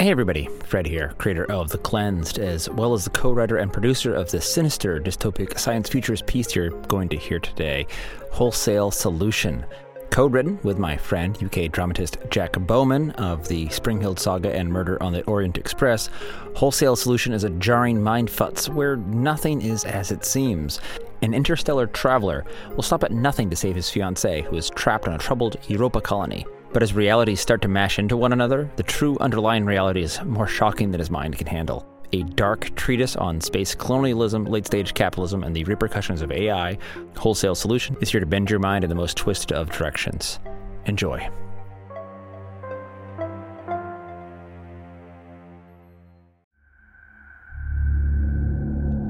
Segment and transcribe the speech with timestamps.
[0.00, 3.72] Hey everybody, Fred here, creator of The Cleansed, as well as the co writer and
[3.72, 7.84] producer of the sinister dystopic science futures piece you're going to hear today,
[8.30, 9.66] Wholesale Solution.
[10.10, 15.02] Co written with my friend, UK dramatist Jack Bowman of the Spring-Heeled Saga and Murder
[15.02, 16.10] on the Orient Express,
[16.54, 20.80] Wholesale Solution is a jarring mindfutz where nothing is as it seems.
[21.22, 22.44] An interstellar traveler
[22.76, 26.00] will stop at nothing to save his fiancée, who is trapped on a troubled Europa
[26.00, 26.46] colony.
[26.72, 30.46] But as realities start to mash into one another, the true underlying reality is more
[30.46, 31.86] shocking than his mind can handle.
[32.12, 36.78] A dark treatise on space colonialism, late stage capitalism, and the repercussions of AI,
[37.16, 40.40] Wholesale Solution, is here to bend your mind in the most twisted of directions.
[40.86, 41.28] Enjoy.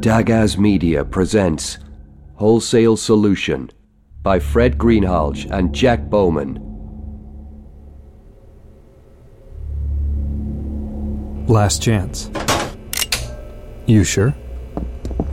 [0.01, 1.79] Dagaz Media presents
[2.35, 3.69] Wholesale Solution
[4.23, 6.68] by Fred Greenhalgh and Jack Bowman.
[11.49, 12.31] Last chance.
[13.87, 14.35] You sure?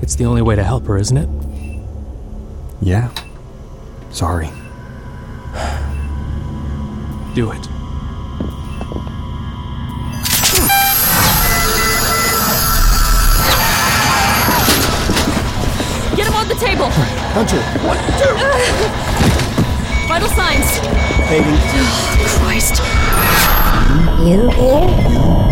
[0.01, 1.29] It's the only way to help her, isn't it?
[2.81, 3.13] Yeah.
[4.11, 4.49] Sorry.
[7.35, 7.61] Do it.
[16.15, 16.87] Get him on the table!
[17.35, 17.59] Hunter,
[20.07, 21.05] Vital signs!
[21.27, 21.57] fading.
[22.39, 23.34] Christ.
[23.85, 24.49] You here?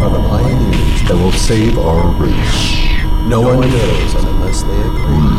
[0.01, 2.89] Are the pioneers that will save our race.
[3.29, 5.29] No, one knows unless they agree.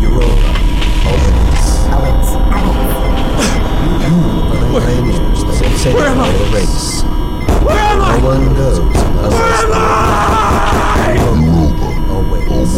[0.00, 0.50] Europa
[1.04, 1.84] awaits.
[1.92, 3.44] Owens, Owens.
[4.08, 4.16] You
[4.50, 7.04] are the pioneers that will save our race.
[7.62, 8.16] Where am I?
[8.16, 11.20] No one knows unless Where am I?
[11.44, 12.72] Europa awaits.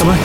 [0.00, 0.16] Am I?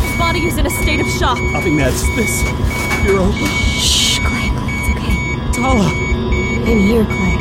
[0.00, 1.36] His body is in a state of shock.
[1.54, 2.00] Upping meds.
[2.16, 2.42] This.
[3.04, 3.36] Europa.
[3.78, 5.16] Shh, Clay, Clay, it's okay.
[5.52, 5.84] Tala.
[5.84, 7.36] I'm here, Clay.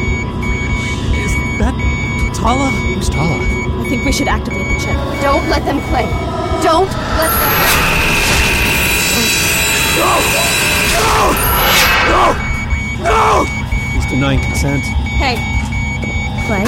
[1.24, 1.76] Is that
[2.36, 2.70] Tala?
[2.72, 3.38] Who's Tala?
[3.80, 4.98] I think we should activate the chip.
[5.22, 6.08] Don't let them, Clay.
[6.62, 7.62] Don't let them.
[13.02, 14.84] He's denying consent.
[15.18, 15.38] Hey.
[16.48, 16.66] Clay,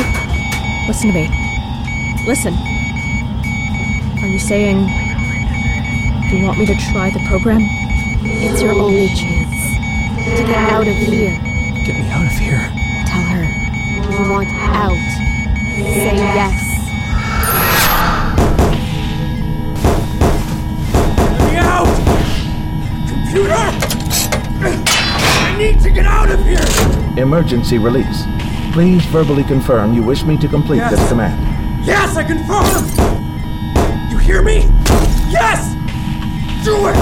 [0.88, 1.30] listen to me.
[2.26, 2.54] Listen.
[4.22, 4.88] Are you saying
[6.32, 7.62] you want me to try the program?
[8.24, 9.78] It's your only chance
[10.38, 11.38] to get out of here.
[11.86, 12.72] Get me out of here.
[13.06, 13.44] Tell her
[14.12, 14.98] you want out.
[15.76, 16.74] Say yes.
[21.30, 21.88] Get me out!
[23.08, 23.83] Computer!
[25.64, 26.60] I need to get out of here!
[27.18, 28.24] Emergency release.
[28.74, 30.92] Please verbally confirm you wish me to complete Yes.
[30.92, 31.86] this command.
[31.86, 32.68] Yes, I confirm!
[34.12, 34.64] You hear me?
[35.32, 35.72] Yes!
[36.66, 37.00] Do it!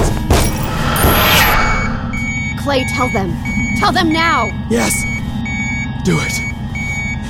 [2.62, 3.34] Clay, tell them.
[3.80, 4.46] Tell them now.
[4.70, 4.94] Yes!
[6.04, 6.32] Do it.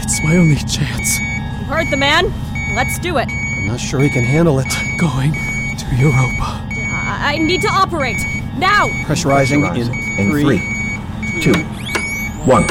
[0.05, 1.19] It's my only chance.
[1.19, 2.31] You heard the man?
[2.77, 3.29] Let's do it.
[3.31, 4.69] I'm not sure he can handle it.
[4.99, 6.61] Going to Europa.
[6.69, 8.19] I, I need to operate.
[8.59, 8.89] Now!
[9.07, 9.89] Pressurizing Rise.
[9.89, 10.43] in In three.
[10.43, 10.82] three,
[11.43, 11.51] two,
[12.47, 12.63] one.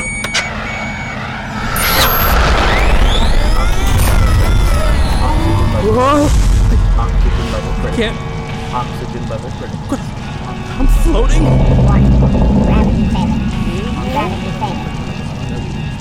[5.92, 6.24] Whoa!
[6.96, 8.00] Oxygen level critical.
[8.00, 8.16] Can't.
[8.72, 10.00] Oxygen level critical.
[10.80, 11.44] I'm floating.
[12.64, 13.44] Gravity failing.
[14.16, 14.88] Gravity failing.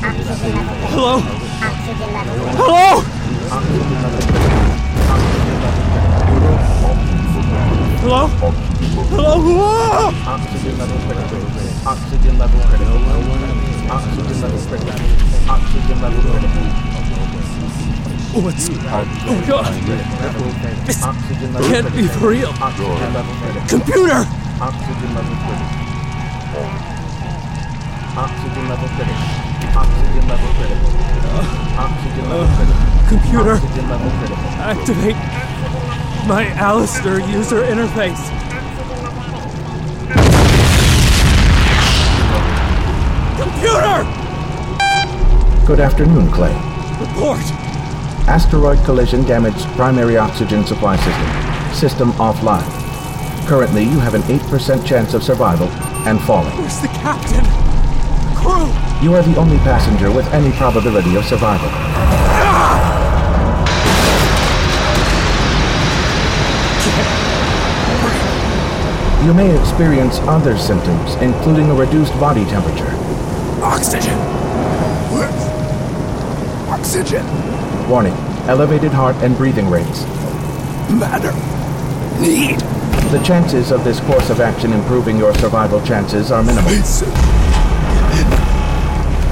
[0.07, 0.75] Oxygen level.
[0.95, 1.15] Hello?
[1.67, 2.35] Oxygen level.
[2.55, 3.03] Hello?
[3.51, 4.63] Oxygen level critical.
[5.11, 6.11] Oxygen level critical.
[8.01, 8.23] Hello?
[9.11, 9.35] Hello?
[9.43, 9.75] Hello?
[10.31, 11.70] Oxygen level critical.
[11.87, 12.99] Oxygen level critical.
[13.91, 14.93] Oxygen level critical.
[15.49, 16.65] Oxygen level critical.
[18.43, 18.69] What's.
[18.71, 19.73] Oh god.
[20.85, 22.53] This can't be for real.
[22.61, 23.67] Oxygen level critical.
[23.67, 24.29] Computer!
[24.61, 25.73] Oxygen level critical.
[28.21, 29.25] Oxygen level critical.
[29.81, 30.85] Oxygen level critical.
[31.81, 32.85] Oxygen level critical.
[33.09, 33.57] Computer!
[33.57, 34.47] Oxygen level critical.
[34.61, 35.19] Activate
[36.29, 38.50] my Alistair user interface.
[43.61, 44.05] Computer!
[45.67, 46.55] Good afternoon, Clay.
[46.99, 47.45] report!
[48.27, 51.75] Asteroid collision damaged primary oxygen supply system.
[51.75, 52.65] System offline.
[53.47, 55.69] Currently, you have an 8% chance of survival
[56.09, 56.57] and falling.
[56.57, 57.45] Where's the captain?
[58.35, 58.73] Crew!
[59.05, 61.69] You are the only passenger with any probability of survival.
[61.69, 62.97] Ah!
[69.23, 72.90] You may experience other symptoms, including a reduced body temperature.
[73.63, 74.19] Oxygen!
[76.71, 77.27] Oxygen!
[77.89, 78.15] Warning
[78.49, 80.05] elevated heart and breathing rates.
[80.91, 81.33] Matter.
[82.21, 82.59] Need.
[83.11, 86.71] The chances of this course of action improving your survival chances are minimal.
[86.71, 87.15] Spacesuit.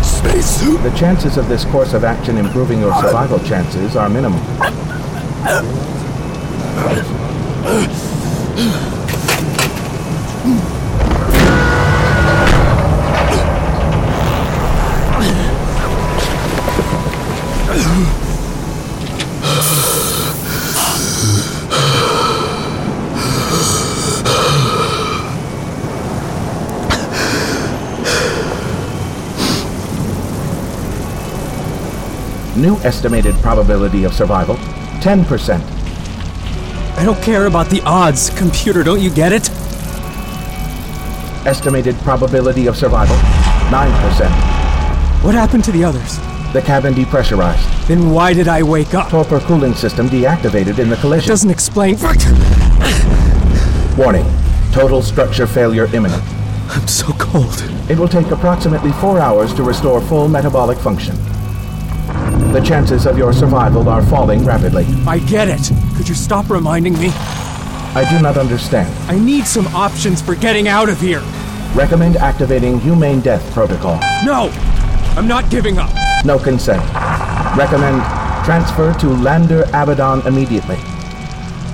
[0.04, 0.82] Spacesuit.
[0.82, 4.40] The chances of this course of action improving your survival chances are minimal.
[17.68, 17.74] New
[32.78, 34.54] estimated probability of survival
[35.00, 35.60] 10%.
[36.96, 38.30] I don't care about the odds.
[38.30, 39.50] Computer, don't you get it?
[41.46, 45.22] Estimated probability of survival 9%.
[45.22, 46.18] What happened to the others?
[46.52, 47.86] The cabin depressurized.
[47.86, 49.10] Then why did I wake up?
[49.10, 51.28] Torpor cooling system deactivated in the collision.
[51.28, 51.98] Doesn't explain.
[53.98, 54.24] Warning.
[54.72, 56.22] Total structure failure imminent.
[56.70, 57.62] I'm so cold.
[57.90, 61.16] It will take approximately four hours to restore full metabolic function.
[62.52, 64.86] The chances of your survival are falling rapidly.
[65.06, 65.70] I get it.
[65.96, 67.08] Could you stop reminding me?
[67.94, 68.88] I do not understand.
[69.10, 71.22] I need some options for getting out of here.
[71.74, 73.98] Recommend activating humane death protocol.
[74.24, 74.50] No!
[75.16, 75.90] I'm not giving up.
[76.24, 76.82] No consent.
[77.56, 78.02] Recommend
[78.44, 80.76] transfer to Lander Abaddon immediately.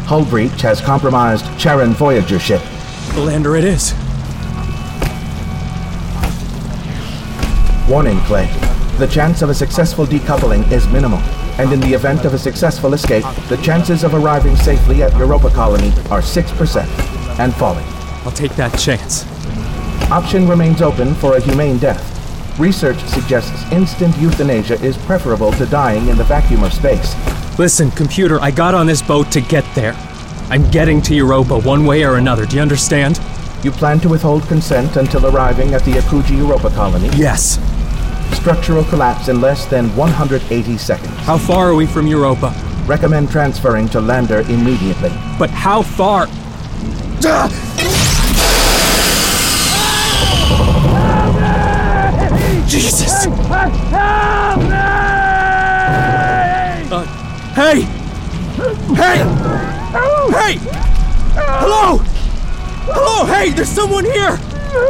[0.07, 2.61] Hull breach has compromised Charon Voyager ship.
[3.15, 3.95] The lander it is.
[7.89, 8.47] Warning, Clay.
[8.99, 11.19] The chance of a successful decoupling is minimal,
[11.59, 15.51] and in the event of a successful escape, the chances of arriving safely at Europa
[15.51, 17.85] Colony are 6% and falling.
[18.25, 19.25] I'll take that chance.
[20.11, 22.14] Option remains open for a humane death.
[22.59, 27.15] Research suggests instant euthanasia is preferable to dying in the vacuum of space.
[27.59, 29.95] Listen, computer, I got on this boat to get there.
[30.51, 32.47] I'm getting to Europa one way or another.
[32.47, 33.21] Do you understand?
[33.65, 37.09] You plan to withhold consent until arriving at the Akuji Europa Colony?
[37.17, 37.59] Yes.
[38.37, 41.11] Structural collapse in less than 180 seconds.
[41.21, 42.55] How far are we from Europa?
[42.87, 45.11] Recommend transferring to Lander immediately.
[45.39, 46.27] But how far?
[47.25, 47.74] Ah!
[53.45, 53.53] Jesus!
[56.93, 57.05] Uh,
[57.55, 57.81] hey!
[58.95, 59.19] Hey!
[60.33, 60.59] Hey!
[61.35, 61.99] Hello!
[62.87, 63.27] Hello!
[63.27, 63.51] Hey!
[63.51, 64.39] There's someone here!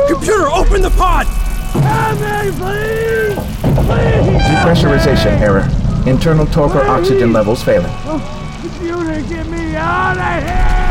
[0.08, 1.26] Computer, open the pod!
[1.26, 3.34] Help me, please!
[3.86, 4.42] Please!
[4.42, 5.68] Depressurization error.
[6.08, 7.92] Internal torpor oxygen levels failing.
[8.60, 10.83] Computer, get me out of here!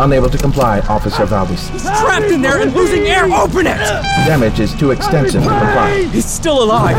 [0.00, 1.68] Unable to comply, Officer Valdez.
[1.82, 3.24] Trapped in there and losing air!
[3.26, 3.76] Open it!
[3.76, 6.04] Damage is too extensive to comply.
[6.04, 6.96] He's still alive!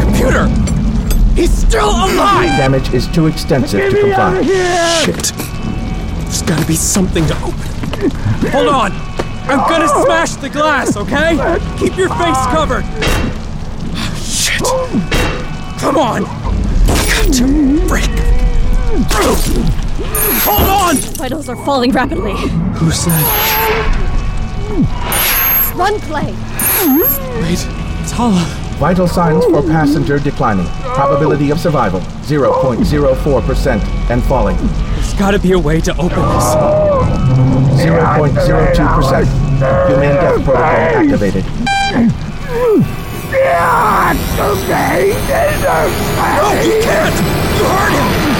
[0.00, 0.46] Computer!
[1.34, 2.56] He's still alive!
[2.56, 4.42] Damage is too extensive to comply.
[4.42, 5.32] Shit.
[6.22, 8.10] There's gotta be something to open.
[8.52, 8.92] Hold on!
[9.50, 11.36] I'm gonna smash the glass, okay?
[11.80, 12.84] Keep your face covered!
[14.16, 14.62] Shit!
[15.80, 16.22] Come on!
[16.22, 18.08] Got to break
[19.10, 19.81] through!
[20.44, 20.96] Hold on!
[21.16, 22.36] Vitals are falling rapidly.
[22.76, 23.22] Who said?
[25.76, 26.34] Run, Clay!
[27.42, 27.66] Wait,
[28.08, 28.44] Tala.
[28.78, 30.66] Vital signs for passenger declining.
[30.94, 34.56] Probability of survival 0.04% and falling.
[34.56, 36.54] There's gotta be a way to open this.
[37.80, 39.26] 0.02%.
[39.88, 41.44] Humane death protocol activated.
[41.82, 42.08] Okay,
[46.36, 47.16] no, you can't!
[47.56, 48.31] You heard him!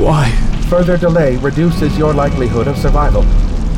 [0.00, 0.30] Why?
[0.70, 3.22] Further delay reduces your likelihood of survival.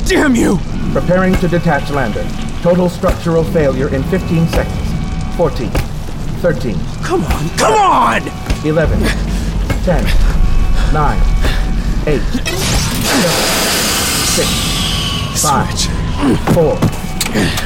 [0.06, 0.60] Damn you!
[0.92, 2.24] Preparing to detach lander.
[2.62, 5.36] Total structural failure in 15 seconds.
[5.36, 5.68] 14.
[6.38, 6.78] 13.
[7.02, 8.22] Come on, come on!
[8.64, 9.00] 11.
[9.82, 10.04] 10.
[10.94, 11.18] 9.
[12.06, 12.22] 8.
[12.22, 12.22] 7.
[14.30, 15.42] 6.
[15.42, 16.54] 5.
[16.54, 16.76] 4.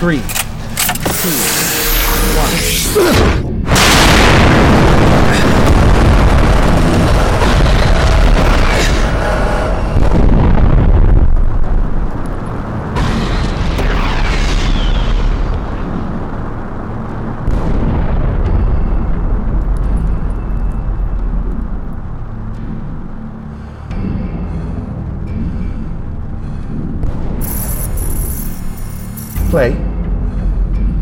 [0.01, 0.17] 3.
[0.17, 0.23] 2.
[3.43, 3.46] 1.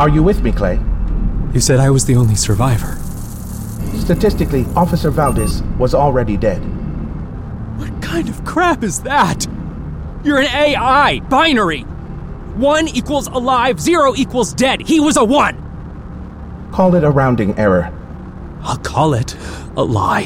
[0.04, 0.78] Are you with me, Clay?
[1.54, 2.99] You said I was the only survivor.
[3.96, 6.58] Statistically, Officer Valdez was already dead.
[7.78, 9.46] What kind of crap is that?
[10.23, 11.84] You're an AI, binary.
[12.54, 14.82] One equals alive, zero equals dead.
[14.82, 15.56] He was a one.
[16.70, 17.90] Call it a rounding error.
[18.61, 19.34] I'll call it
[19.75, 20.25] a lie.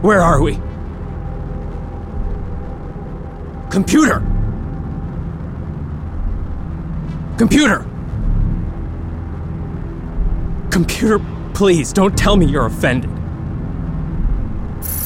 [0.00, 0.58] Where are we?
[3.70, 4.37] Computer!
[7.38, 7.86] Computer!
[10.72, 11.20] Computer,
[11.54, 13.10] please don't tell me you're offended.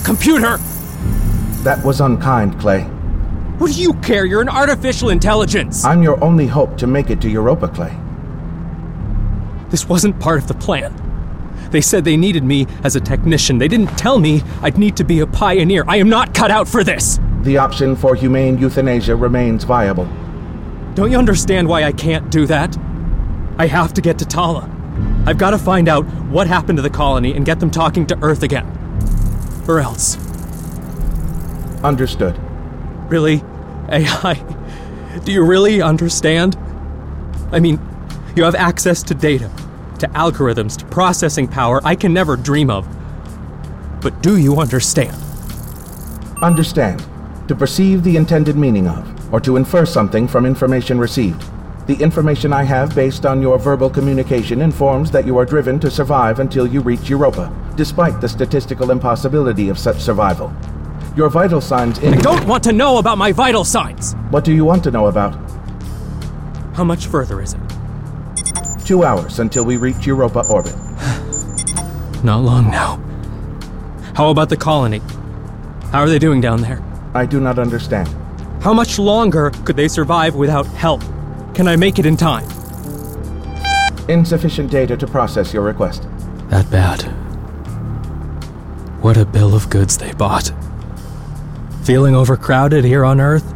[0.02, 0.56] Computer!
[1.62, 2.84] That was unkind, Clay.
[3.58, 4.24] What do you care?
[4.24, 5.84] You're an artificial intelligence!
[5.84, 7.94] I'm your only hope to make it to Europa, Clay.
[9.68, 10.98] This wasn't part of the plan.
[11.70, 13.58] They said they needed me as a technician.
[13.58, 15.84] They didn't tell me I'd need to be a pioneer.
[15.86, 17.20] I am not cut out for this!
[17.42, 20.08] The option for humane euthanasia remains viable.
[20.94, 22.76] Don't you understand why I can't do that?
[23.58, 24.70] I have to get to Tala.
[25.26, 28.18] I've got to find out what happened to the colony and get them talking to
[28.22, 28.66] Earth again.
[29.66, 30.16] Or else.
[31.82, 32.38] Understood.
[33.08, 33.42] Really?
[33.88, 34.34] AI?
[35.24, 36.56] Do you really understand?
[37.52, 37.80] I mean,
[38.36, 39.50] you have access to data,
[39.98, 42.86] to algorithms, to processing power I can never dream of.
[44.00, 45.16] But do you understand?
[46.42, 47.06] Understand.
[47.48, 51.42] To perceive the intended meaning of, or to infer something from information received.
[51.88, 55.90] The information I have based on your verbal communication informs that you are driven to
[55.90, 60.52] survive until you reach Europa, despite the statistical impossibility of such survival.
[61.16, 64.14] Your vital signs I don't want to know about my vital signs!
[64.30, 65.34] What do you want to know about?
[66.74, 67.60] How much further is it?
[68.86, 70.76] Two hours until we reach Europa orbit.
[72.22, 72.96] Not long now.
[74.14, 75.00] How about the colony?
[75.90, 76.82] How are they doing down there?
[77.14, 78.08] I do not understand.
[78.62, 81.00] How much longer could they survive without help?
[81.52, 82.48] Can I make it in time?
[84.08, 86.06] Insufficient data to process your request.
[86.48, 87.02] That bad.
[89.02, 90.52] What a bill of goods they bought.
[91.82, 93.52] Feeling overcrowded here on Earth?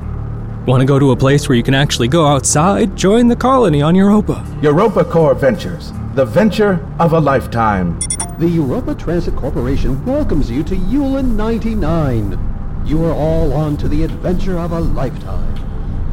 [0.67, 2.97] Want to go to a place where you can actually go outside?
[2.97, 4.45] Join the colony on Europa.
[4.61, 7.97] Europa Core Ventures, the venture of a lifetime.
[8.41, 12.56] The Europa Transit Corporation welcomes you to Yulin 99.
[12.87, 15.55] You are all on to the adventure of a lifetime.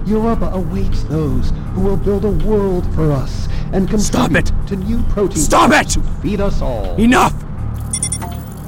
[0.08, 4.51] Europa awaits those who will build a world for us and contribute Stop it!
[4.68, 5.89] to new protein Stop it!
[5.92, 6.96] to feed us all.
[7.00, 7.34] Enough!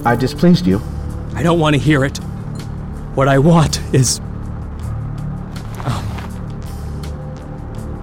[0.06, 0.80] I displeased you.
[1.34, 2.18] I don't want to hear it.
[3.16, 4.20] What I want is.
[5.84, 6.06] Um,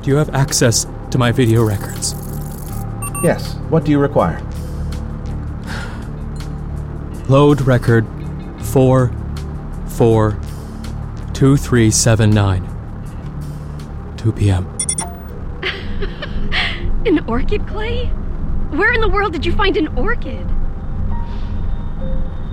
[0.03, 2.15] do you have access to my video records?
[3.23, 3.55] Yes.
[3.71, 4.41] What do you require?
[7.29, 8.05] Load record
[10.03, 12.67] 442379.
[14.17, 14.67] 2 p.m.
[17.07, 18.07] An orchid, Clay?
[18.73, 20.45] Where in the world did you find an orchid?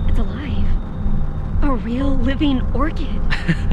[0.08, 0.64] It's alive.
[1.64, 3.20] A real living orchid.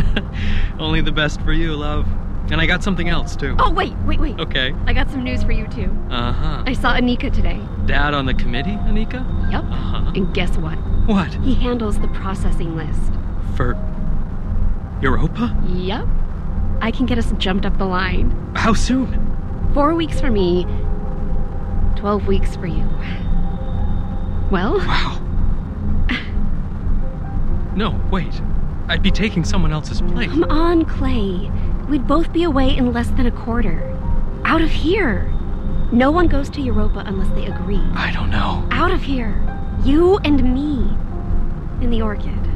[0.79, 2.07] Only the best for you, love.
[2.49, 3.55] And I got something else, too.
[3.59, 4.39] Oh, wait, wait, wait.
[4.39, 4.73] Okay.
[4.87, 5.95] I got some news for you, too.
[6.09, 6.63] Uh huh.
[6.65, 7.61] I saw Anika today.
[7.85, 9.23] Dad on the committee, Anika?
[9.51, 9.65] Yep.
[9.65, 10.11] Uh-huh.
[10.15, 10.79] And guess what?
[11.05, 11.31] What?
[11.43, 13.11] He handles the processing list.
[13.57, 13.75] For.
[15.01, 15.55] Europa?
[15.67, 16.05] Yep.
[16.81, 18.31] I can get us jumped up the line.
[18.55, 19.23] How soon?
[19.73, 20.65] Four weeks for me,
[21.97, 22.87] 12 weeks for you.
[24.51, 25.23] Well, Wow.
[27.75, 28.41] No, wait.
[28.87, 30.29] I'd be taking someone else's place.
[30.31, 31.51] come on, Clay.
[31.89, 33.83] We'd both be away in less than a quarter.
[34.45, 35.31] Out of here.
[35.91, 37.81] No one goes to Europa unless they agree.
[37.93, 38.67] I don't know.
[38.71, 39.35] Out of here.
[39.83, 40.89] You and me.
[41.83, 42.46] In the Orchid.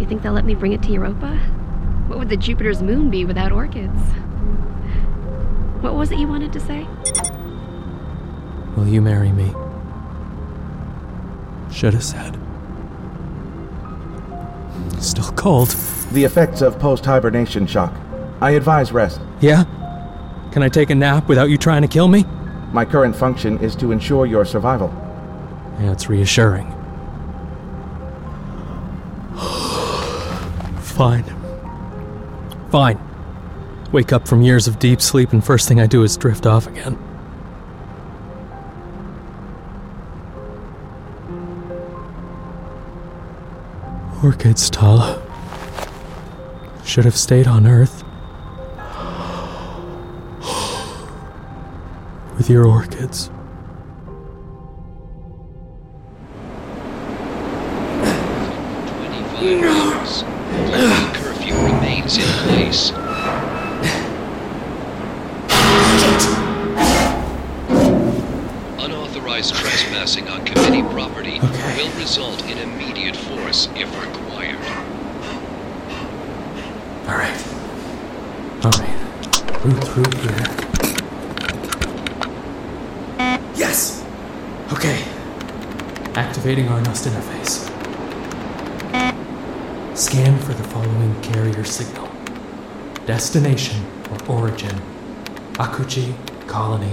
[0.00, 1.36] You think they'll let me bring it to Europa?
[2.06, 4.00] What would the Jupiter's moon be without orchids?
[5.80, 6.86] What was it you wanted to say?
[8.76, 9.52] Will you marry me?
[11.72, 12.38] Should have said.
[15.00, 15.70] Still cold.
[16.12, 17.92] The effects of post hibernation shock.
[18.40, 19.20] I advise rest.
[19.40, 19.64] Yeah?
[20.52, 22.24] Can I take a nap without you trying to kill me?
[22.72, 24.88] My current function is to ensure your survival.
[25.80, 26.72] Yeah, it's reassuring.
[30.98, 31.22] Fine.
[32.72, 32.98] Fine.
[33.92, 36.66] Wake up from years of deep sleep, and first thing I do is drift off
[36.66, 36.98] again.
[44.24, 45.22] Orchids, Tala.
[46.84, 48.02] Should have stayed on Earth.
[52.36, 53.30] With your orchids.
[78.68, 79.64] Alright.
[79.64, 80.44] Root through here.
[83.56, 84.04] Yes!
[84.74, 85.02] Okay.
[86.14, 87.64] Activating our Nust interface.
[89.96, 92.10] Scan for the following carrier signal.
[93.06, 94.78] Destination or origin.
[95.54, 96.12] Akuji,
[96.46, 96.92] Colony,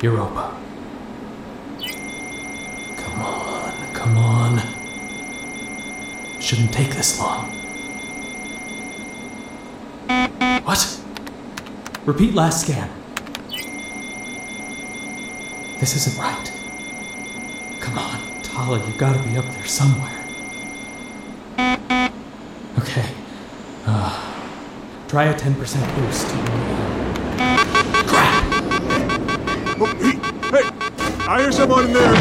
[0.00, 0.56] Europa.
[2.98, 4.60] Come on, come on.
[6.40, 7.56] Shouldn't take this long.
[10.64, 11.00] What?
[12.10, 12.90] Repeat last scan.
[15.78, 16.52] This isn't right.
[17.80, 20.10] Come on, Tala, you gotta be up there somewhere.
[22.80, 23.08] Okay.
[23.86, 24.34] Uh,
[25.06, 26.26] try a 10% boost.
[28.08, 28.44] Crap!
[29.78, 29.86] Oh,
[30.50, 30.66] hey,
[31.28, 32.16] I hear someone in there.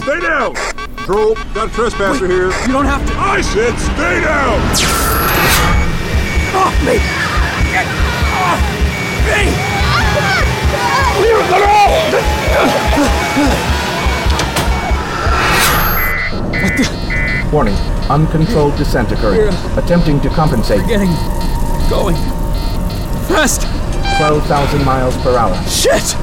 [0.00, 0.54] Stay down.
[0.94, 2.52] Control, got a trespasser here.
[2.68, 3.14] You don't have to.
[3.18, 4.99] I said stay down.
[6.80, 6.96] Off me!
[7.72, 7.86] Get
[8.40, 8.60] off
[9.28, 9.52] me!
[16.62, 17.50] What the?
[17.52, 17.74] Warning.
[18.08, 19.52] Uncontrolled descent occurring.
[19.76, 20.86] Attempting to compensate.
[20.86, 21.10] Getting
[21.90, 22.16] going
[23.28, 23.66] fast.
[24.16, 25.54] 12,000 miles per hour.
[25.68, 26.16] Shit!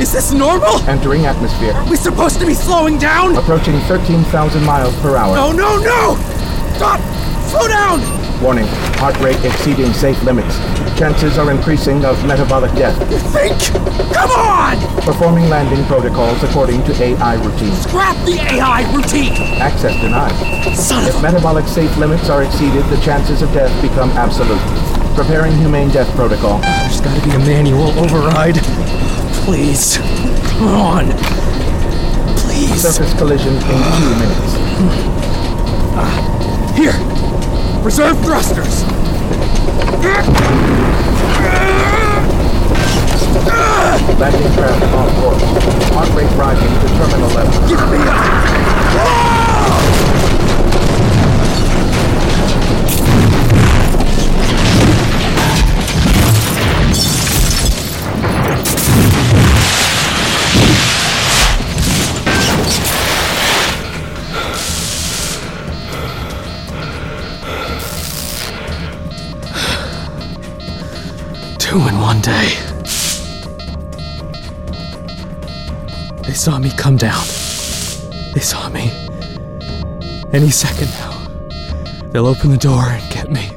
[0.00, 0.78] Is this normal?
[0.88, 1.72] Entering atmosphere.
[1.72, 3.36] Are We supposed to be slowing down?
[3.36, 5.34] Approaching 13,000 miles per hour.
[5.34, 6.16] No, no, no!
[6.76, 7.00] Stop!
[7.50, 8.23] Slow down!
[8.42, 8.66] Warning.
[8.98, 10.58] Heart rate exceeding safe limits.
[10.98, 12.98] Chances are increasing of metabolic death.
[13.10, 13.58] You think?
[14.12, 14.76] Come on!
[15.02, 17.74] Performing landing protocols according to AI routine.
[17.74, 19.32] Scrap the AI routine!
[19.60, 20.34] Access denied.
[20.76, 24.60] Son if metabolic safe limits are exceeded, the chances of death become absolute.
[25.14, 26.60] Preparing humane death protocol.
[26.60, 28.56] There's gotta be a manual override.
[29.44, 29.98] Please.
[29.98, 31.06] Come on.
[32.38, 32.82] Please.
[32.82, 34.54] Surface collision in two minutes.
[35.96, 37.23] Uh, here.
[37.84, 38.82] Reserve thrusters.
[44.18, 45.36] Landing craft on board.
[45.92, 47.68] Heart rate rising to terminal level.
[47.68, 49.33] Give me a...
[71.74, 72.54] Two in one day.
[76.22, 77.26] They saw me come down.
[78.32, 78.92] They saw me.
[80.32, 82.10] Any second now.
[82.12, 83.50] They'll open the door and get me.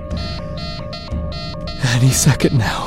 [1.93, 2.86] Any second now.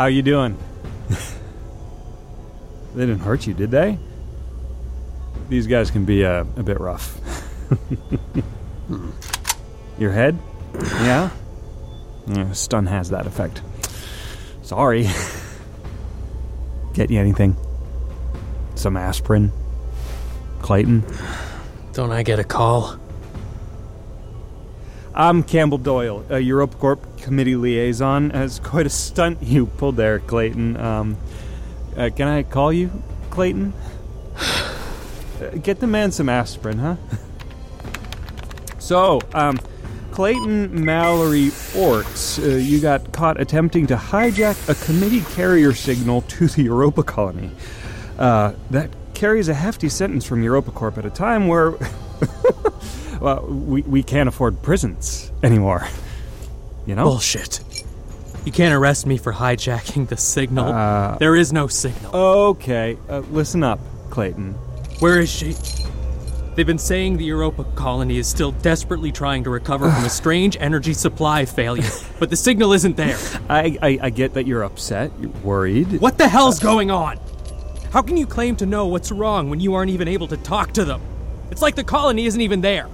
[0.00, 0.56] How you doing?
[2.94, 3.98] they didn't hurt you, did they?
[5.50, 7.20] These guys can be uh, a bit rough.
[9.98, 10.38] Your head?
[11.02, 11.28] Yeah?
[12.28, 12.50] yeah?
[12.52, 13.60] Stun has that effect.
[14.62, 15.06] Sorry.
[16.94, 17.54] Get you anything?
[18.76, 19.52] Some aspirin?
[20.62, 21.04] Clayton?
[21.92, 22.98] Don't I get a call?
[25.14, 28.32] I'm Campbell Doyle, a EuropaCorp committee liaison.
[28.32, 30.76] As quite a stunt you pulled there, Clayton.
[30.76, 31.16] Um,
[31.96, 32.90] uh, can I call you
[33.30, 33.72] Clayton?
[35.62, 36.96] Get the man some aspirin, huh?
[38.78, 39.58] so, um,
[40.12, 46.46] Clayton Mallory Orts, uh, you got caught attempting to hijack a committee carrier signal to
[46.48, 47.50] the Europa colony.
[48.18, 51.70] Uh, that carries a hefty sentence from EuropaCorp at a time where
[53.20, 55.86] well, we, we can't afford prisons anymore.
[56.86, 57.04] You know?
[57.04, 57.60] Bullshit.
[58.44, 60.66] You can't arrest me for hijacking the signal.
[60.66, 62.16] Uh, there is no signal.
[62.16, 64.54] Okay, uh, listen up, Clayton.
[65.00, 65.54] Where is she?
[66.54, 70.56] They've been saying the Europa colony is still desperately trying to recover from a strange
[70.58, 71.88] energy supply failure,
[72.18, 73.16] but the signal isn't there.
[73.48, 76.00] I, I, I get that you're upset, you're worried.
[76.00, 77.18] What the hell's going on?
[77.92, 80.72] How can you claim to know what's wrong when you aren't even able to talk
[80.72, 81.00] to them?
[81.50, 82.88] It's like the colony isn't even there.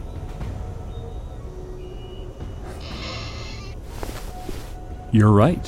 [5.17, 5.67] You're right.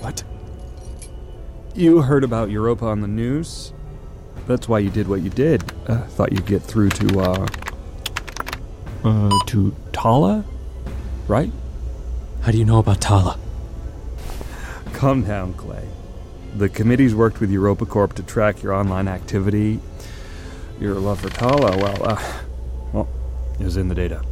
[0.00, 0.24] What?
[1.74, 3.74] You heard about Europa on the news.
[4.46, 5.62] That's why you did what you did.
[5.86, 7.46] Uh, thought you'd get through to, uh.
[9.04, 10.46] Uh, to Tala?
[11.28, 11.52] Right?
[12.40, 13.38] How do you know about Tala?
[14.94, 15.86] Calm down, Clay.
[16.56, 19.80] The committee's worked with EuropaCorp to track your online activity.
[20.80, 22.40] Your love for Tala, well, uh,
[22.94, 23.08] well,
[23.60, 24.24] is in the data.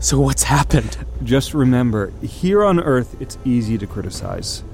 [0.00, 0.96] So what's happened?
[1.24, 4.64] Just remember, here on Earth, it's easy to criticize.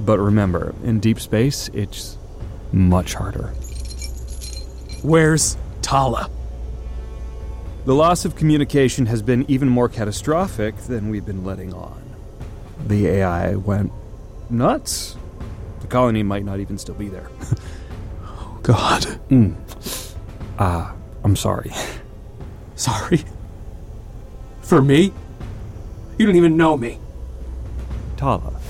[0.00, 2.16] But remember, in deep space, it's
[2.72, 3.48] much harder.
[5.02, 6.30] Where's Tala?
[7.84, 12.02] The loss of communication has been even more catastrophic than we've been letting on.
[12.86, 13.92] The AI went
[14.48, 15.18] nuts.
[15.82, 17.28] The colony might not even still be there.
[18.22, 19.02] oh, God.
[19.28, 19.54] Mm.
[20.58, 21.72] Ah, I'm sorry.
[22.74, 23.22] Sorry?
[24.66, 25.12] For me?
[26.18, 26.98] You don't even know me.
[28.16, 28.60] Tala.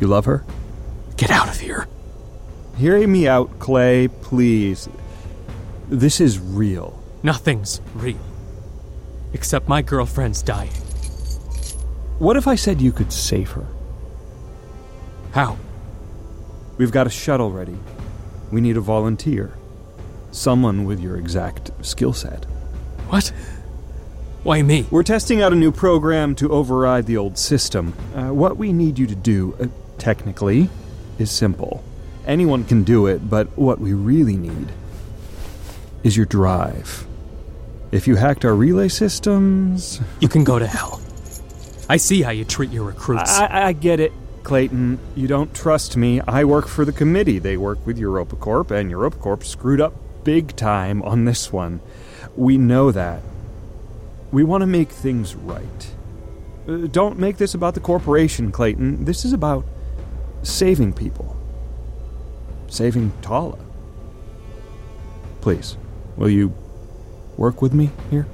[0.00, 0.44] You love her?
[1.16, 1.86] Get out of here.
[2.76, 4.88] Hear me out, Clay, please.
[5.88, 7.00] This is real.
[7.22, 8.18] Nothing's real.
[9.32, 10.72] Except my girlfriend's dying.
[12.18, 13.66] What if I said you could save her?
[15.30, 15.56] How?
[16.78, 17.78] We've got a shuttle ready.
[18.50, 19.56] We need a volunteer.
[20.32, 22.44] Someone with your exact skill set.
[23.08, 23.32] What?
[24.44, 24.84] Why me?
[24.90, 27.94] We're testing out a new program to override the old system.
[28.14, 30.68] Uh, what we need you to do, uh, technically,
[31.18, 31.82] is simple.
[32.26, 34.70] Anyone can do it, but what we really need
[36.02, 37.06] is your drive.
[37.90, 40.02] If you hacked our relay systems.
[40.20, 41.00] You can go to hell.
[41.88, 43.38] I see how you treat your recruits.
[43.38, 44.98] I, I get it, Clayton.
[45.16, 46.20] You don't trust me.
[46.20, 47.38] I work for the committee.
[47.38, 51.80] They work with EuropaCorp, and EuropaCorp screwed up big time on this one.
[52.36, 53.22] We know that.
[54.34, 55.94] We want to make things right.
[56.66, 59.04] Uh, don't make this about the corporation, Clayton.
[59.04, 59.64] This is about
[60.42, 61.36] saving people.
[62.66, 63.60] Saving Tala.
[65.40, 65.76] Please,
[66.16, 66.52] will you
[67.36, 68.26] work with me here?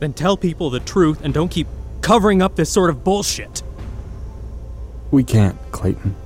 [0.00, 1.68] Then tell people the truth and don't keep
[2.00, 3.62] covering up this sort of bullshit.
[5.12, 6.16] We can't, Clayton.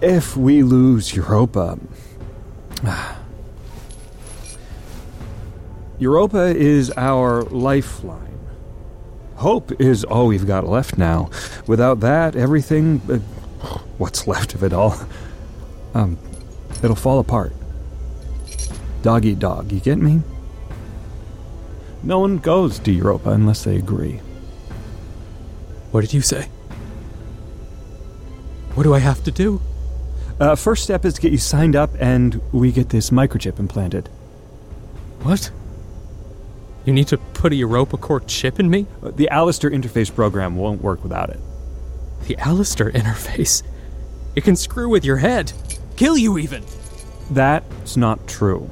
[0.00, 1.78] If we lose Europa,
[5.98, 8.38] Europa is our lifeline.
[9.36, 11.30] Hope is all we've got left now.
[11.66, 13.00] Without that, everything.
[13.10, 13.18] Uh,
[13.98, 14.98] what's left of it all?
[15.94, 16.18] Um,
[16.82, 17.52] it'll fall apart.
[19.02, 20.22] Dog eat dog, you get me?
[22.02, 24.20] No one goes to Europa unless they agree.
[25.90, 26.48] What did you say?
[28.74, 29.60] What do I have to do?
[30.38, 34.08] Uh, first step is to get you signed up and we get this microchip implanted.
[35.22, 35.50] What?
[36.86, 38.86] You need to put a Europa Core chip in me?
[39.02, 41.40] Uh, The Alistair interface program won't work without it.
[42.26, 43.62] The Alistair interface?
[44.36, 45.52] It can screw with your head.
[45.96, 46.62] Kill you even.
[47.30, 48.70] That's not true.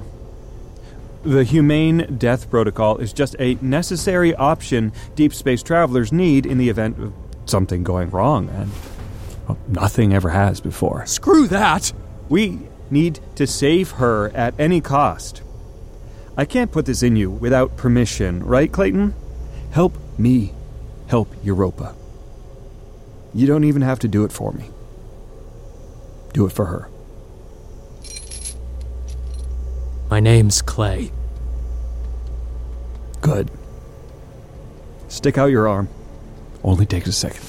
[1.24, 6.68] The humane death protocol is just a necessary option deep space travelers need in the
[6.68, 7.12] event of
[7.46, 8.70] something going wrong, and
[9.48, 11.06] well, nothing ever has before.
[11.06, 11.92] Screw that!
[12.28, 15.42] We need to save her at any cost.
[16.36, 19.14] I can't put this in you without permission, right, Clayton?
[19.70, 20.52] Help me
[21.06, 21.94] help Europa.
[23.32, 24.70] You don't even have to do it for me.
[26.32, 26.88] Do it for her.
[30.10, 31.12] My name's Clay.
[33.20, 33.50] Good.
[35.08, 35.88] Stick out your arm.
[36.62, 37.44] Only takes a second.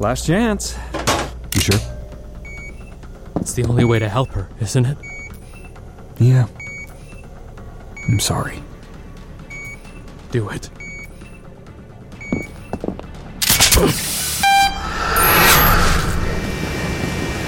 [0.00, 0.76] Last chance.
[1.54, 1.99] You sure?
[3.40, 4.98] It's the only way to help her, isn't it?
[6.18, 6.46] Yeah.
[8.08, 8.62] I'm sorry.
[10.30, 10.68] Do it.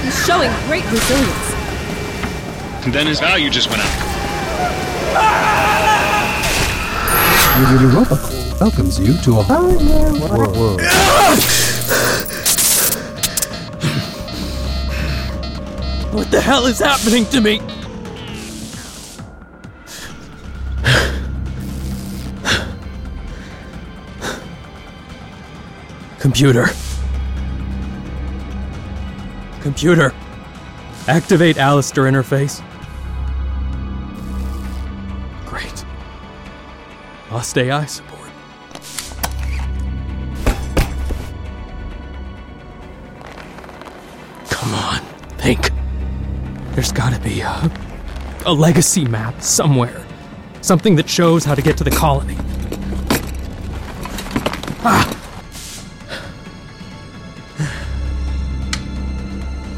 [0.02, 1.55] He's showing great resilience.
[2.87, 3.90] Then his value just went up.
[7.81, 8.18] Europa
[8.61, 10.81] welcomes you to a whole new world.
[16.12, 17.59] What the hell is happening to me?
[26.18, 26.66] Computer.
[29.62, 30.12] Computer.
[31.09, 32.62] Activate Alistair interface.
[35.46, 35.87] Great.
[37.31, 37.87] Lost AI
[46.74, 47.70] There's gotta be a,
[48.46, 50.06] a legacy map somewhere.
[50.62, 52.37] Something that shows how to get to the colony.
[54.85, 55.08] Ah!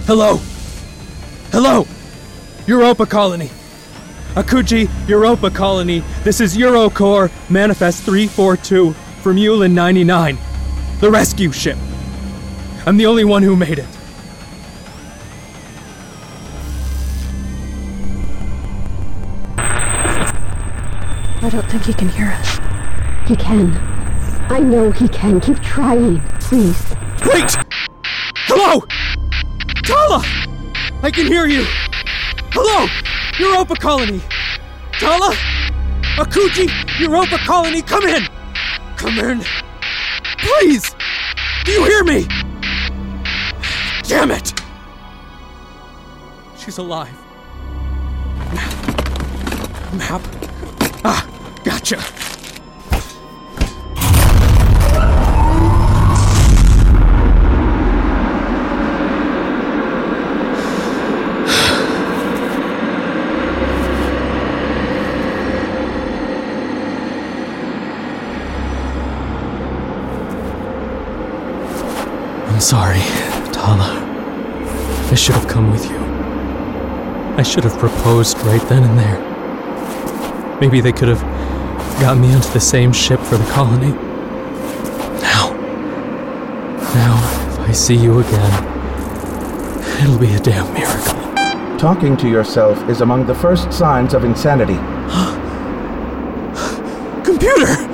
[0.07, 0.37] Hello?
[1.50, 1.87] Hello?
[2.68, 3.50] Europa Colony.
[4.35, 6.00] Akuji, Europa Colony.
[6.22, 10.38] This is Eurocore Manifest 342 from Yulin 99.
[11.00, 11.78] The rescue ship.
[12.87, 13.87] I'm the only one who made it.
[21.44, 22.59] I don't think he can hear us.
[23.28, 23.76] He can.
[24.50, 25.42] I know he can.
[25.42, 26.94] Keep trying, please.
[27.22, 27.54] Wait!
[28.46, 28.80] Hello!
[29.83, 30.24] Tala!
[31.02, 31.66] I can hear you!
[32.50, 32.87] Hello!
[33.38, 34.22] Europa Colony!
[34.92, 35.35] Tala?
[36.16, 36.70] Akuji!
[36.98, 38.22] Europa Colony, come in!
[38.96, 39.44] Come in!
[40.38, 40.96] Please!
[41.66, 42.26] Do you hear me?
[44.04, 44.59] Damn it!
[46.57, 47.12] She's alive.
[48.54, 49.92] Map.
[49.92, 50.34] Map.
[51.85, 51.97] Gotcha.
[72.49, 73.01] I'm sorry,
[73.53, 73.92] Tala.
[75.11, 75.99] I should have come with you.
[77.37, 80.59] I should have proposed right then and there.
[80.62, 81.34] Maybe they could have
[82.00, 83.92] got me onto the same ship for the colony.
[85.22, 85.52] Now,
[86.94, 88.64] now, if I see you again,
[90.02, 91.78] it'll be a damn miracle.
[91.78, 94.74] Talking to yourself is among the first signs of insanity.
[97.24, 97.90] Computer!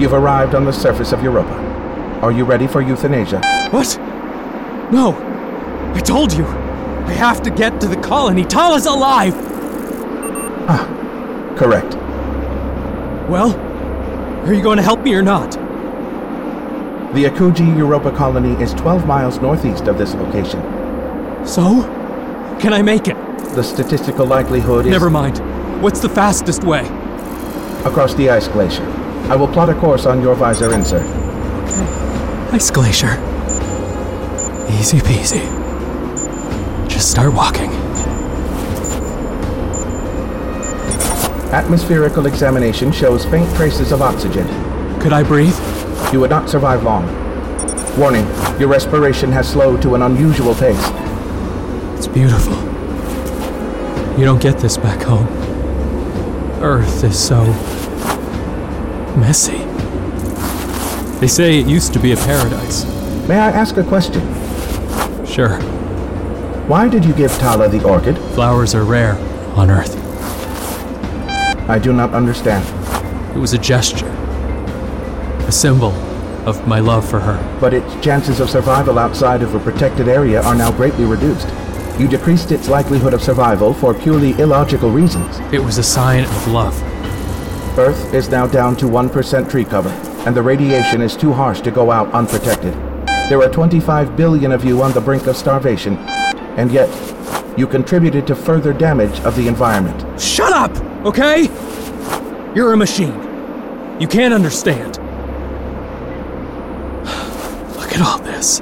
[0.00, 1.54] You've arrived on the surface of Europa.
[2.20, 3.40] Are you ready for euthanasia?
[3.70, 3.96] What?
[4.92, 5.14] No!
[5.94, 6.46] I told you!
[6.46, 8.44] I have to get to the colony.
[8.44, 9.34] Tala's alive!
[10.66, 10.93] Ah,
[11.56, 11.94] correct.
[13.28, 13.54] Well,
[14.46, 15.52] are you going to help me or not?
[17.14, 20.60] The Akuji Europa colony is 12 miles northeast of this location.
[21.46, 21.82] So?
[22.60, 23.16] Can I make it?
[23.54, 24.90] The statistical likelihood is.
[24.90, 25.38] Never mind.
[25.80, 26.80] What's the fastest way?
[27.84, 28.84] Across the ice glacier.
[29.28, 31.06] I will plot a course on your visor insert.
[32.52, 33.12] Ice glacier.
[34.70, 35.44] Easy peasy.
[36.88, 37.73] just start walking.
[41.54, 44.44] Atmospherical examination shows faint traces of oxygen.
[44.98, 45.56] Could I breathe?
[46.12, 47.06] You would not survive long.
[47.96, 48.26] Warning,
[48.58, 50.84] your respiration has slowed to an unusual pace.
[51.96, 52.56] It's beautiful.
[54.18, 55.28] You don't get this back home.
[56.60, 57.44] Earth is so.
[59.16, 59.58] messy.
[61.20, 62.84] They say it used to be a paradise.
[63.28, 64.22] May I ask a question?
[65.24, 65.60] Sure.
[66.66, 68.18] Why did you give Tala the orchid?
[68.34, 69.14] Flowers are rare
[69.54, 70.03] on Earth.
[71.74, 72.64] I do not understand.
[73.36, 75.90] It was a gesture, a symbol
[76.48, 77.58] of my love for her.
[77.60, 81.48] But its chances of survival outside of a protected area are now greatly reduced.
[81.98, 85.40] You decreased its likelihood of survival for purely illogical reasons.
[85.52, 86.80] It was a sign of love.
[87.76, 89.90] Earth is now down to 1% tree cover,
[90.26, 92.72] and the radiation is too harsh to go out unprotected.
[93.28, 95.96] There are 25 billion of you on the brink of starvation,
[96.56, 96.88] and yet,
[97.56, 100.20] you contributed to further damage of the environment.
[100.20, 101.44] Shut up, okay?
[102.54, 103.20] You're a machine.
[104.00, 104.96] You can't understand.
[107.76, 108.60] Look at all this.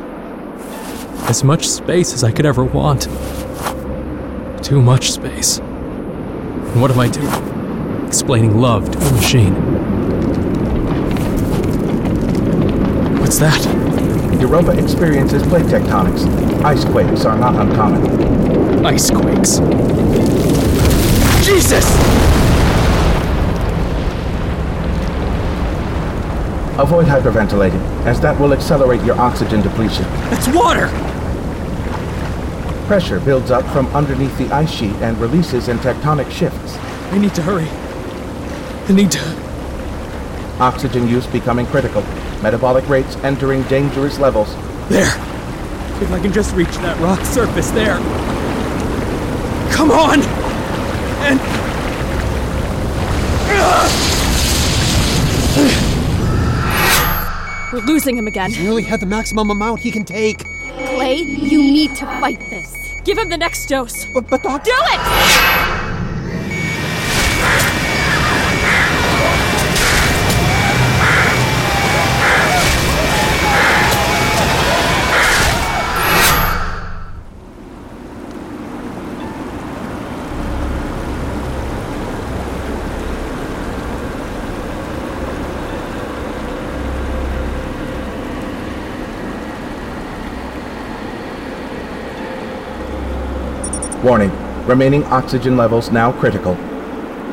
[1.29, 3.05] As much space as I could ever want.
[4.63, 5.59] Too much space.
[5.59, 8.07] And what am I doing?
[8.07, 9.55] Explaining love to a machine.
[13.21, 13.59] What's that?
[14.39, 16.27] Europa experiences plate tectonics.
[16.65, 18.62] Ice quakes are not uncommon.
[18.85, 19.59] Ice quakes?
[21.47, 21.85] Jesus!
[26.81, 30.05] Avoid hyperventilating, as that will accelerate your oxygen depletion.
[30.33, 30.89] It's water!
[32.89, 36.77] Pressure builds up from underneath the ice sheet and releases in tectonic shifts.
[37.13, 37.69] I need to hurry.
[38.89, 40.59] I need to.
[40.59, 42.03] Oxygen use becoming critical.
[42.43, 44.53] Metabolic rates entering dangerous levels.
[44.89, 45.07] There!
[46.03, 48.01] If I can just reach that rock surface there.
[49.83, 50.23] Come on!
[51.27, 51.41] And.
[57.73, 58.53] We're losing him again.
[58.53, 60.45] He's nearly had the maximum amount he can take.
[60.95, 62.93] Clay, you need to fight this.
[63.03, 64.05] Give him the next dose.
[64.05, 64.71] But, but Doctor.
[64.71, 65.82] Do it!
[94.03, 94.33] Warning,
[94.67, 96.55] remaining oxygen levels now critical.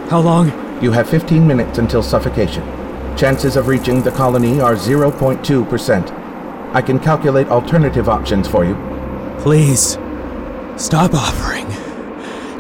[0.10, 0.50] How long?
[0.84, 2.64] You have 15 minutes until suffocation.
[3.18, 6.74] Chances of reaching the colony are 0.2%.
[6.76, 8.76] I can calculate alternative options for you.
[9.40, 9.98] Please,
[10.78, 11.66] stop offering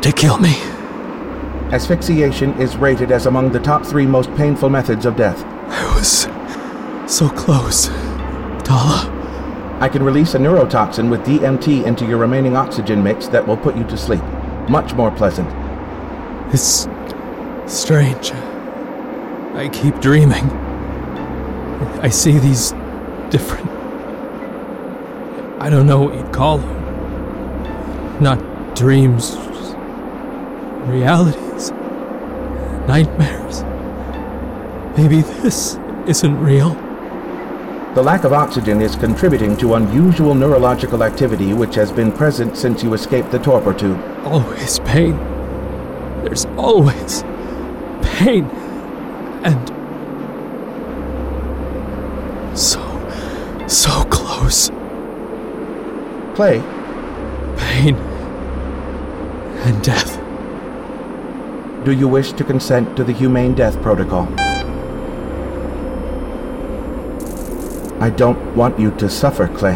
[0.01, 0.55] to kill me.
[1.71, 5.43] Asphyxiation is rated as among the top three most painful methods of death.
[5.67, 6.27] I was
[7.05, 7.89] so close.
[8.63, 9.18] Tala.
[9.79, 13.77] I can release a neurotoxin with DMT into your remaining oxygen mix that will put
[13.77, 14.23] you to sleep.
[14.67, 15.49] Much more pleasant.
[16.53, 16.87] It's
[17.65, 18.31] strange.
[19.53, 20.49] I keep dreaming.
[22.01, 22.71] I see these
[23.29, 23.69] different.
[25.61, 28.21] I don't know what you'd call them.
[28.21, 29.37] Not dreams,
[30.87, 31.71] realities,
[32.85, 33.63] nightmares.
[34.97, 36.88] Maybe this isn't real.
[37.99, 42.81] The lack of oxygen is contributing to unusual neurological activity which has been present since
[42.81, 44.01] you escaped the torpor tube.
[44.23, 45.17] Always pain.
[46.23, 47.23] There's always
[48.01, 48.45] pain.
[49.43, 49.67] And.
[52.58, 52.79] So.
[53.67, 54.69] so close.
[56.35, 56.62] Clay,
[57.58, 57.97] Pain.
[59.67, 60.15] And death.
[61.83, 64.25] do you wish to consent to the humane death protocol?
[68.00, 69.75] I don't want you to suffer, Clay.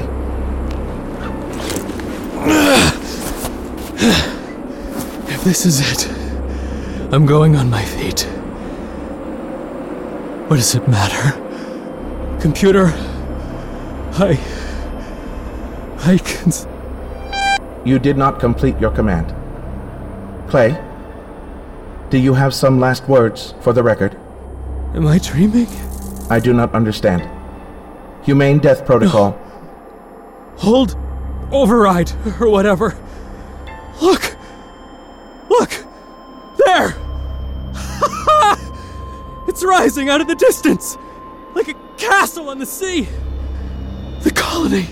[5.28, 6.07] If this is it,
[7.13, 8.21] I'm going on my feet.
[10.47, 11.32] What does it matter?
[12.39, 12.93] Computer,
[14.19, 14.39] I.
[16.05, 16.51] I can.
[17.86, 19.34] You did not complete your command.
[20.49, 20.82] Clay,
[22.09, 24.15] do you have some last words for the record?
[24.95, 25.67] Am I dreaming?
[26.30, 27.28] I do not understand.
[28.24, 29.32] Humane death protocol.
[30.57, 30.97] Hold.
[31.51, 32.97] Override, or whatever.
[34.01, 34.36] Look!
[35.49, 35.69] Look!
[36.65, 36.95] There!
[39.47, 40.97] it's rising out of the distance!
[41.53, 43.07] Like a castle on the sea!
[44.21, 44.88] The colony!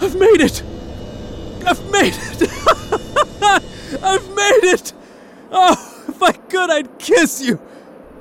[0.00, 0.62] I've made it!
[1.66, 2.42] I've made it!
[4.02, 4.92] I've made it!
[5.50, 7.60] Oh, if I could, I'd kiss you!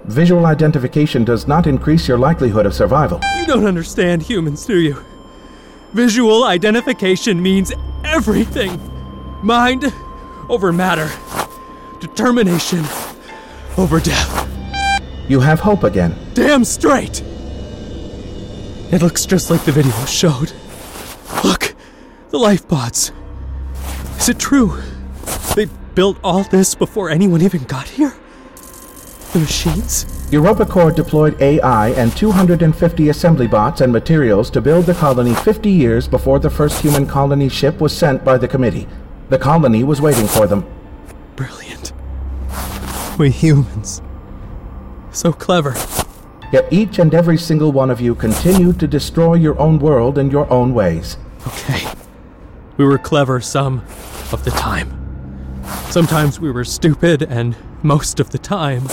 [0.10, 3.20] Visual identification does not increase your likelihood of survival.
[3.38, 5.06] You don't understand humans, do you?
[5.94, 7.72] Visual identification means
[8.04, 8.82] everything
[9.44, 9.94] mind
[10.50, 11.12] over matter,
[12.00, 12.84] determination
[13.78, 14.50] over death.
[15.30, 16.16] You have hope again.
[16.34, 17.22] Damn straight!
[18.92, 20.52] It looks just like the video showed.
[21.44, 21.76] Look,
[22.32, 23.12] the life pods.
[24.18, 24.76] Is it true?
[25.56, 28.16] They built all this before anyone even got here?
[29.34, 30.06] The machines?
[30.32, 35.70] Europa Corps deployed AI and 250 assembly bots and materials to build the colony 50
[35.70, 38.88] years before the first human colony ship was sent by the committee.
[39.30, 40.66] The colony was waiting for them.
[41.36, 41.94] Brilliant.
[43.20, 44.02] We humans.
[45.12, 45.76] So clever.
[46.52, 50.32] Yet each and every single one of you continued to destroy your own world in
[50.32, 51.18] your own ways.
[51.46, 51.88] Okay.
[52.78, 53.84] We were clever some
[54.32, 54.96] of the time.
[55.92, 58.88] Sometimes we were stupid, and most of the time,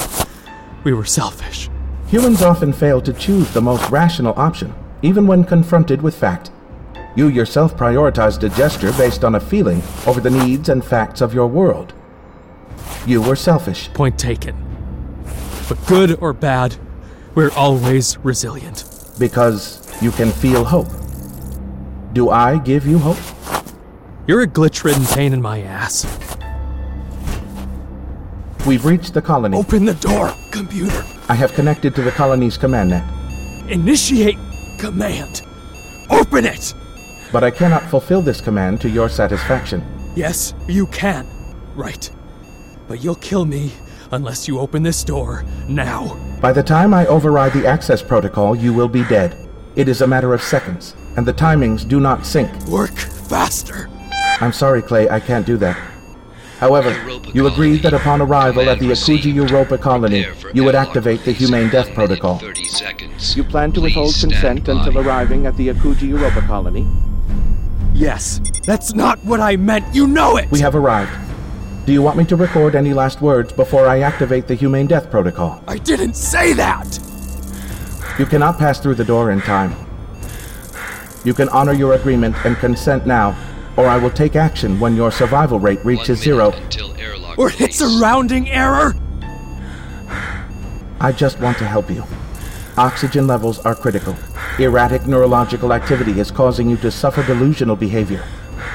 [0.86, 1.68] we were selfish.
[2.06, 4.72] Humans often fail to choose the most rational option,
[5.02, 6.52] even when confronted with fact.
[7.16, 11.34] You yourself prioritized a gesture based on a feeling over the needs and facts of
[11.34, 11.92] your world.
[13.04, 13.92] You were selfish.
[13.94, 14.54] Point taken.
[15.68, 16.76] But good or bad,
[17.34, 18.84] we're always resilient.
[19.18, 20.88] Because you can feel hope.
[22.12, 23.18] Do I give you hope?
[24.28, 26.35] You're a glitch ridden pain in my ass.
[28.66, 29.56] We've reached the colony.
[29.56, 31.04] Open the door, computer.
[31.28, 33.04] I have connected to the colony's command net.
[33.70, 34.38] Initiate
[34.76, 35.42] command.
[36.10, 36.74] Open it!
[37.30, 39.84] But I cannot fulfill this command to your satisfaction.
[40.16, 41.28] Yes, you can.
[41.76, 42.10] Right.
[42.88, 43.70] But you'll kill me
[44.10, 46.16] unless you open this door now.
[46.40, 49.48] By the time I override the access protocol, you will be dead.
[49.76, 52.52] It is a matter of seconds, and the timings do not sync.
[52.66, 53.88] Work faster.
[54.40, 55.78] I'm sorry, Clay, I can't do that.
[56.58, 56.90] However,
[57.34, 61.68] you agreed that upon arrival at the Akuji Europa colony, you would activate the Humane
[61.68, 62.40] Death Protocol.
[63.34, 66.86] You plan to withhold consent until arriving at the Akuji Europa colony?
[67.92, 68.40] Yes.
[68.64, 69.94] That's not what I meant.
[69.94, 70.50] You know it!
[70.50, 71.12] We have arrived.
[71.86, 75.10] Do you want me to record any last words before I activate the Humane Death
[75.10, 75.62] Protocol?
[75.68, 76.98] I didn't say that!
[78.18, 79.76] You cannot pass through the door in time.
[81.24, 83.36] You can honor your agreement and consent now,
[83.76, 86.52] or I will take action when your survival rate reaches zero.
[87.36, 88.94] Or hits a rounding error?
[91.00, 92.02] I just want to help you.
[92.78, 94.16] Oxygen levels are critical.
[94.58, 98.24] Erratic neurological activity is causing you to suffer delusional behavior.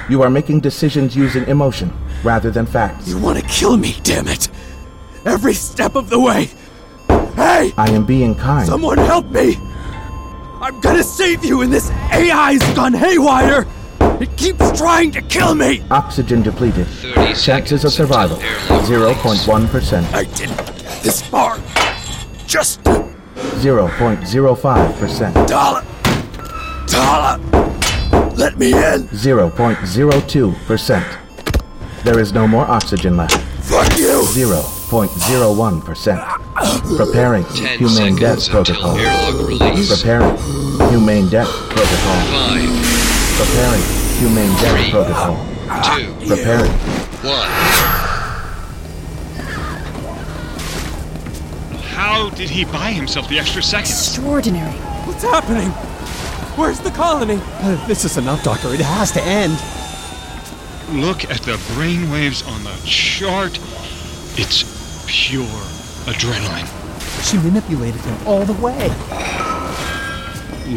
[0.09, 1.91] You are making decisions using emotion
[2.23, 3.07] rather than facts.
[3.07, 4.49] You want to kill me, damn it!
[5.25, 6.49] Every step of the way!
[7.35, 7.73] Hey!
[7.77, 8.67] I am being kind.
[8.67, 9.57] Someone help me!
[10.61, 13.65] I'm gonna save you and this AI's gone haywire!
[14.21, 15.81] It keeps trying to kill me!
[15.89, 16.85] Oxygen depleted.
[17.35, 20.13] Chances of survival 0.1%.
[20.13, 21.57] I didn't get this far.
[22.45, 25.47] Just 0.05%.
[25.47, 25.83] Tala!
[26.87, 27.39] Tala!
[28.35, 29.07] Let me in!
[29.07, 32.03] 0.02%.
[32.03, 33.39] There is no more oxygen left.
[33.63, 34.21] Fuck you!
[34.21, 36.95] 0.01%.
[36.95, 37.43] Preparing
[37.79, 38.95] humane death protocol.
[38.97, 40.37] Preparing
[40.91, 42.21] humane death protocol.
[43.37, 45.35] Preparing humane death protocol.
[46.27, 46.71] Preparing.
[51.89, 53.89] How did he buy himself the extra seconds?
[53.89, 54.73] Extraordinary.
[55.07, 55.69] What's happening?
[56.55, 57.39] Where's the colony?
[57.41, 58.71] Uh, this is enough, Doctor.
[58.71, 59.53] It has to end.
[61.01, 63.57] Look at the brainwaves on the chart.
[64.37, 64.61] It's
[65.07, 65.45] pure
[66.05, 66.69] adrenaline.
[67.27, 68.87] She manipulated him all the way.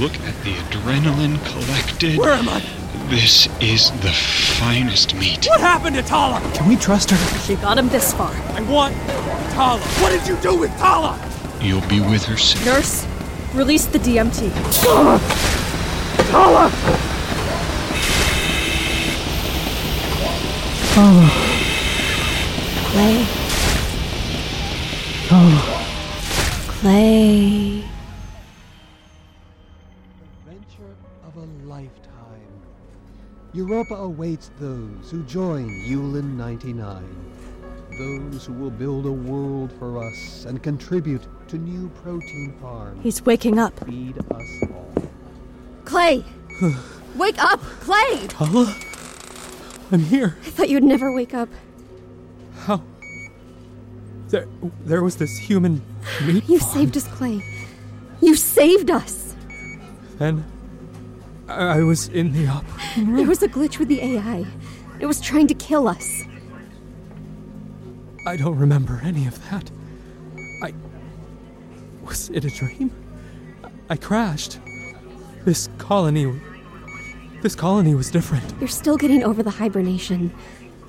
[0.00, 2.18] Look at the adrenaline collected.
[2.18, 2.62] Where am I?
[3.08, 5.46] This is the finest meat.
[5.46, 6.40] What happened to Tala?
[6.54, 7.38] Can we trust her?
[7.40, 8.32] She got him this far.
[8.54, 8.94] I want
[9.52, 9.80] Tala.
[10.00, 11.18] What did you do with Tala?
[11.60, 12.64] You'll be with her soon.
[12.64, 13.06] Nurse,
[13.52, 14.50] release the DMT.
[14.82, 15.20] Tala!
[16.30, 16.70] Tala!
[20.96, 21.60] Oh.
[22.86, 23.26] Clay.
[25.30, 25.84] Oh.
[26.68, 27.73] Clay.
[33.54, 37.04] Europa awaits those who join Yulin 99.
[37.96, 43.00] Those who will build a world for us and contribute to new protein farms.
[43.04, 43.78] He's waking up.
[43.84, 45.08] Feed us all.
[45.84, 46.24] Clay!
[47.14, 47.60] wake up!
[47.60, 48.26] Clay!
[48.26, 48.74] Tala?
[49.92, 50.36] I'm here.
[50.44, 51.48] I thought you'd never wake up.
[52.62, 52.82] How?
[54.30, 54.48] There,
[54.84, 55.80] there was this human
[56.26, 56.48] meat.
[56.48, 56.72] You farm.
[56.72, 57.44] saved us, Clay.
[58.20, 59.36] You saved us.
[60.18, 60.44] Then
[61.48, 63.16] I, I was in the operating room.
[63.16, 64.46] There was a glitch with the AI.
[65.00, 66.22] It was trying to kill us.
[68.26, 69.70] I don't remember any of that.
[70.62, 70.72] I.
[72.04, 72.90] Was it a dream?
[73.90, 74.58] I crashed.
[75.44, 76.40] This colony.
[77.42, 78.54] This colony was different.
[78.58, 80.32] You're still getting over the hibernation.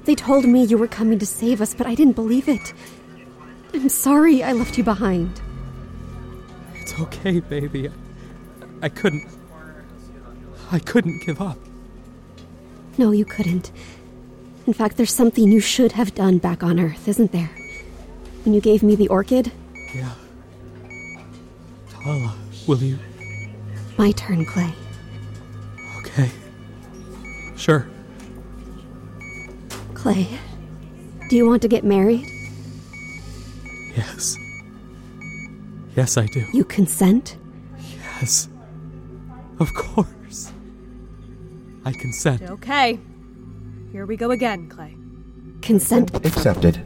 [0.05, 2.73] They told me you were coming to save us, but I didn't believe it.
[3.73, 5.41] I'm sorry I left you behind.
[6.75, 7.89] It's okay, baby.
[8.81, 9.27] I couldn't.
[10.71, 11.57] I couldn't give up.
[12.97, 13.71] No, you couldn't.
[14.67, 17.51] In fact, there's something you should have done back on Earth, isn't there?
[18.43, 19.51] When you gave me the orchid?
[19.93, 20.11] Yeah.
[21.89, 22.35] Tala,
[22.67, 22.97] will you?
[23.97, 24.73] My turn, Clay.
[25.97, 26.29] Okay.
[27.55, 27.87] Sure.
[29.93, 30.27] Clay,
[31.29, 32.25] do you want to get married?
[33.95, 34.37] Yes.
[35.95, 36.45] Yes, I do.
[36.53, 37.37] You consent?
[38.19, 38.49] Yes.
[39.59, 40.07] Of course.
[41.85, 42.41] I consent.
[42.41, 42.99] Okay.
[43.91, 44.95] Here we go again, Clay.
[45.61, 46.81] Consent accepted.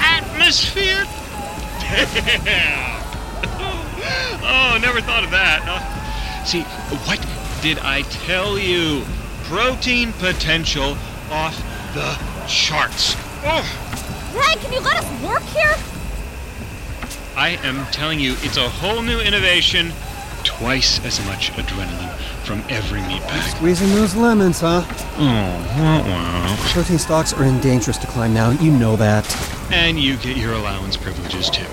[0.00, 1.04] Atmosphere?
[1.80, 3.02] Damn!
[4.42, 5.62] oh, never thought of that.
[5.64, 6.62] Uh, see,
[7.06, 7.24] what
[7.62, 9.04] did I tell you?
[9.44, 10.96] Protein potential
[11.30, 11.56] off
[11.94, 12.18] the
[12.48, 13.14] charts.
[13.44, 13.62] Oh,
[14.34, 15.93] Hey, can you let us work here?
[17.36, 19.92] I am telling you, it's a whole new innovation.
[20.44, 22.14] Twice as much adrenaline
[22.44, 23.56] from every meat pack.
[23.56, 24.84] Squeezing those lemons, huh?
[25.16, 26.56] Oh, wow, wow.
[26.70, 28.50] Protein stocks are in dangerous decline now.
[28.50, 29.24] You know that.
[29.72, 31.66] And you get your allowance privileges too,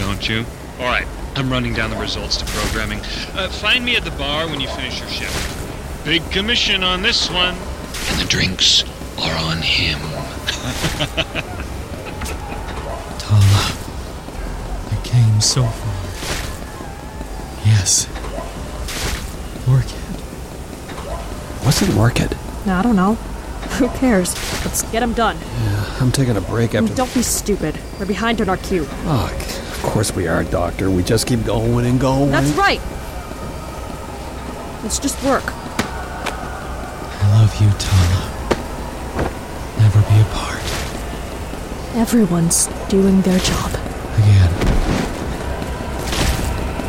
[0.00, 0.44] don't you?
[0.78, 3.00] All right, I'm running down the results to programming.
[3.34, 6.04] Uh, find me at the bar when you finish your shift.
[6.04, 7.56] Big commission on this one.
[8.10, 8.84] And the drinks
[9.18, 9.98] are on him.
[15.40, 15.94] I so far.
[17.64, 18.06] Yes.
[19.66, 19.96] Orchid.
[21.64, 22.36] What's an orchid?
[22.66, 23.14] I don't know.
[23.78, 24.34] Who cares?
[24.66, 25.38] Let's get him done.
[25.38, 26.94] Yeah, I'm taking a break after.
[26.94, 27.80] Don't be stupid.
[27.98, 28.86] We're behind on our cue.
[29.06, 30.90] Oh, of course we are, Doctor.
[30.90, 32.30] We just keep going and going.
[32.30, 32.82] That's right.
[34.82, 35.44] Let's just work.
[35.46, 38.28] I love you, Tala.
[39.78, 40.60] Never be apart.
[41.96, 43.69] Everyone's doing their job.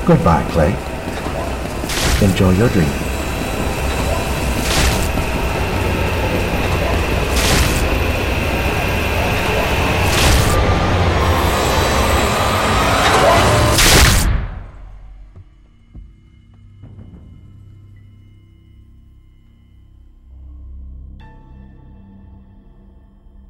[0.06, 0.76] Goodbye, Clay.
[2.28, 2.90] Enjoy your dream.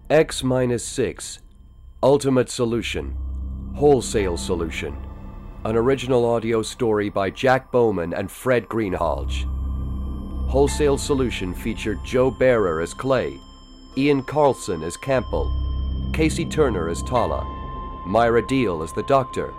[0.10, 1.39] X minus 6
[2.04, 3.16] Ultimate Solution
[3.76, 5.11] Wholesale Solution
[5.64, 9.45] An original audio story by Jack Bowman and Fred Greenhalgh.
[10.49, 13.38] Wholesale Solution featured Joe Bearor as Clay,
[13.95, 15.51] Ian Carlsen as Campbell,
[16.14, 17.43] Casey Turner as Tala,
[18.07, 19.53] Myra Diehl as the Doctor,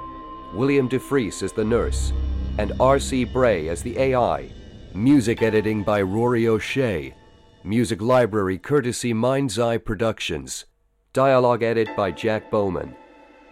[0.53, 2.13] William Dufris as the Nurse,
[2.59, 3.23] and R.C.
[3.23, 4.51] Bray as the AI.
[4.95, 7.15] Music editing by Rory O'Shea.
[7.63, 10.65] Music library courtesy Mind's Eye Productions.
[11.13, 12.97] Dialogue edit by Jack Bowman.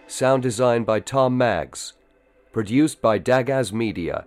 [0.08, 1.92] Sound design by Tom Maggs.
[2.52, 4.26] Produced by Dagaz Media.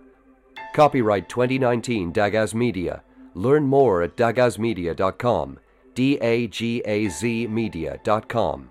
[0.74, 3.02] Copyright 2019 Dagaz Media.
[3.34, 5.58] Learn more at dagazmedia.com.
[5.94, 8.70] D A G A Z media.com.